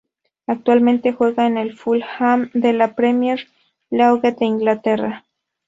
Actualmente 0.47 1.13
juega 1.13 1.45
en 1.45 1.59
el 1.59 1.77
Fulham 1.77 2.49
de 2.55 2.73
la 2.73 2.95
Premier 2.95 3.39
League 3.91 4.31
de 4.35 4.45
Inglaterra. 4.47 5.25